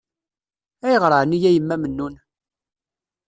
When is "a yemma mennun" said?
1.47-2.15